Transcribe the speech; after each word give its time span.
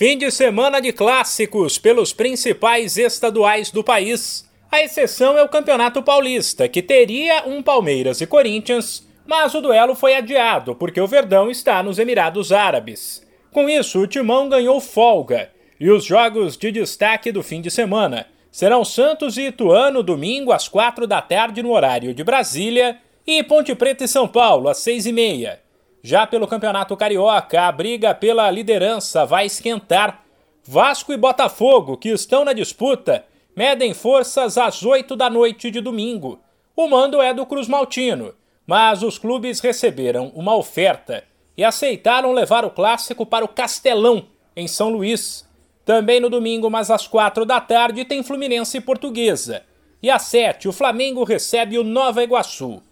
Fim 0.00 0.16
de 0.16 0.30
semana 0.30 0.80
de 0.80 0.92
clássicos 0.92 1.76
pelos 1.76 2.12
principais 2.12 2.96
estaduais 2.96 3.72
do 3.72 3.82
país. 3.82 4.48
A 4.70 4.80
exceção 4.80 5.36
é 5.36 5.42
o 5.42 5.48
Campeonato 5.48 6.00
Paulista, 6.04 6.68
que 6.68 6.80
teria 6.80 7.42
um 7.48 7.60
Palmeiras 7.60 8.20
e 8.20 8.26
Corinthians, 8.26 9.04
mas 9.26 9.56
o 9.56 9.60
duelo 9.60 9.96
foi 9.96 10.14
adiado 10.14 10.76
porque 10.76 11.00
o 11.00 11.06
Verdão 11.08 11.50
está 11.50 11.82
nos 11.82 11.98
Emirados 11.98 12.52
Árabes. 12.52 13.26
Com 13.52 13.68
isso, 13.68 13.98
o 13.98 14.06
Timão 14.06 14.48
ganhou 14.48 14.80
folga 14.80 15.50
e 15.80 15.90
os 15.90 16.04
jogos 16.04 16.56
de 16.56 16.70
destaque 16.70 17.32
do 17.32 17.42
fim 17.42 17.60
de 17.60 17.68
semana 17.68 18.28
serão 18.52 18.84
Santos 18.84 19.36
e 19.36 19.48
Ituano 19.48 20.00
domingo 20.00 20.52
às 20.52 20.68
quatro 20.68 21.08
da 21.08 21.20
tarde 21.20 21.60
no 21.60 21.72
horário 21.72 22.14
de 22.14 22.22
Brasília 22.22 22.98
e 23.26 23.42
Ponte 23.42 23.74
Preta 23.74 24.04
e 24.04 24.08
São 24.08 24.28
Paulo 24.28 24.68
às 24.68 24.78
seis 24.78 25.06
e 25.06 25.12
meia. 25.12 25.60
Já 26.08 26.26
pelo 26.26 26.48
Campeonato 26.48 26.96
Carioca, 26.96 27.64
a 27.64 27.70
briga 27.70 28.14
pela 28.14 28.50
liderança 28.50 29.26
vai 29.26 29.44
esquentar. 29.44 30.24
Vasco 30.64 31.12
e 31.12 31.18
Botafogo, 31.18 31.98
que 31.98 32.08
estão 32.08 32.46
na 32.46 32.54
disputa, 32.54 33.26
medem 33.54 33.92
forças 33.92 34.56
às 34.56 34.82
8 34.82 35.14
da 35.14 35.28
noite 35.28 35.70
de 35.70 35.82
domingo. 35.82 36.40
O 36.74 36.88
mando 36.88 37.20
é 37.20 37.34
do 37.34 37.44
Cruz 37.44 37.68
Maltino, 37.68 38.34
mas 38.66 39.02
os 39.02 39.18
clubes 39.18 39.60
receberam 39.60 40.32
uma 40.34 40.56
oferta 40.56 41.24
e 41.54 41.62
aceitaram 41.62 42.32
levar 42.32 42.64
o 42.64 42.70
clássico 42.70 43.26
para 43.26 43.44
o 43.44 43.48
Castelão, 43.48 44.28
em 44.56 44.66
São 44.66 44.88
Luís. 44.88 45.46
Também 45.84 46.20
no 46.20 46.30
domingo, 46.30 46.70
mas 46.70 46.90
às 46.90 47.06
4 47.06 47.44
da 47.44 47.60
tarde, 47.60 48.06
tem 48.06 48.22
Fluminense 48.22 48.78
e 48.78 48.80
Portuguesa. 48.80 49.62
E 50.02 50.08
às 50.08 50.22
7, 50.22 50.68
o 50.68 50.72
Flamengo 50.72 51.22
recebe 51.22 51.78
o 51.78 51.84
Nova 51.84 52.24
Iguaçu. 52.24 52.82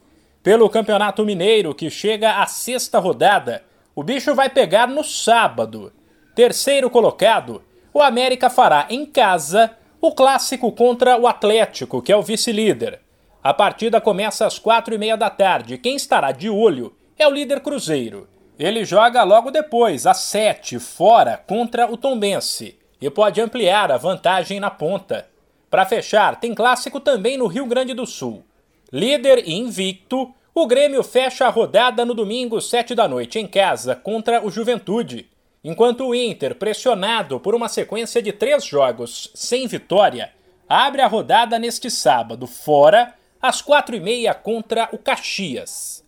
Pelo 0.47 0.71
Campeonato 0.71 1.25
Mineiro, 1.25 1.75
que 1.75 1.91
chega 1.91 2.41
à 2.41 2.47
sexta 2.47 3.01
rodada, 3.01 3.65
o 3.97 4.05
bicho 4.05 4.33
vai 4.33 4.49
pegar 4.49 4.87
no 4.87 5.03
sábado. 5.03 5.93
Terceiro 6.37 6.89
colocado, 6.89 7.65
o 7.93 8.01
América 8.01 8.49
fará 8.49 8.87
em 8.89 9.05
casa 9.05 9.73
o 10.01 10.13
clássico 10.13 10.71
contra 10.71 11.19
o 11.19 11.27
Atlético, 11.27 12.01
que 12.01 12.13
é 12.13 12.17
o 12.17 12.23
vice-líder. 12.23 13.01
A 13.43 13.53
partida 13.53 14.01
começa 14.01 14.47
às 14.47 14.57
quatro 14.57 14.95
e 14.95 14.99
meia 14.99 15.17
da 15.17 15.29
tarde. 15.29 15.79
Quem 15.79 15.97
estará 15.97 16.31
de 16.31 16.49
olho 16.49 16.95
é 17.19 17.27
o 17.27 17.33
líder 17.33 17.59
Cruzeiro. 17.59 18.29
Ele 18.57 18.85
joga 18.85 19.25
logo 19.25 19.51
depois, 19.51 20.07
às 20.07 20.19
sete, 20.19 20.79
fora, 20.79 21.37
contra 21.45 21.91
o 21.91 21.97
Tombense, 21.97 22.79
e 23.01 23.11
pode 23.11 23.41
ampliar 23.41 23.91
a 23.91 23.97
vantagem 23.97 24.61
na 24.61 24.71
ponta. 24.71 25.27
Para 25.69 25.85
fechar, 25.85 26.39
tem 26.39 26.55
clássico 26.55 27.01
também 27.01 27.37
no 27.37 27.49
Rio 27.49 27.67
Grande 27.67 27.93
do 27.93 28.07
Sul. 28.07 28.45
Líder 28.93 29.49
invicto, 29.49 30.33
o 30.55 30.67
Grêmio 30.67 31.03
fecha 31.03 31.47
a 31.47 31.51
rodada 31.51 32.05
no 32.05 32.15
domingo, 32.15 32.61
7 32.61 32.95
da 32.95 33.09
noite, 33.09 33.39
em 33.39 33.47
casa, 33.47 33.97
contra 33.97 34.45
o 34.47 34.51
Juventude. 34.51 35.29
Enquanto 35.63 36.07
o 36.07 36.15
Inter, 36.15 36.55
pressionado 36.55 37.41
por 37.41 37.55
uma 37.55 37.69
sequência 37.69 38.23
de 38.23 38.33
três 38.33 38.65
jogos 38.65 39.31
sem 39.35 39.67
vitória, 39.67 40.33
abre 40.69 41.03
a 41.03 41.09
rodada 41.09 41.59
neste 41.59 41.91
sábado, 41.91 42.47
fora, 42.47 43.15
às 43.43 43.61
quatro 43.61 43.97
e 43.97 44.01
meia 44.01 44.33
contra 44.33 44.89
o 44.93 44.99
Caxias. 44.99 46.05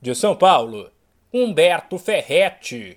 De 0.00 0.14
São 0.14 0.36
Paulo, 0.36 0.88
Humberto 1.34 1.98
Ferretti. 1.98 2.96